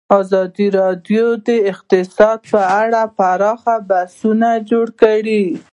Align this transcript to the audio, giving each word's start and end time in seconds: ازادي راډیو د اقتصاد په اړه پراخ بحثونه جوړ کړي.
ازادي 0.19 0.67
راډیو 0.79 1.25
د 1.47 1.49
اقتصاد 1.71 2.39
په 2.51 2.61
اړه 2.81 3.01
پراخ 3.17 3.61
بحثونه 3.89 4.49
جوړ 4.69 4.87
کړي. 5.01 5.43